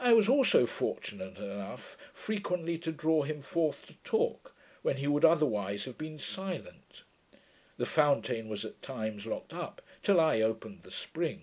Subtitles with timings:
[0.00, 5.24] I was also fortunate enough frequently to draw him forth to talk, when he would
[5.24, 7.04] otherwise have been silent.
[7.76, 11.42] The fountain was at times locked up, till I opened the spring.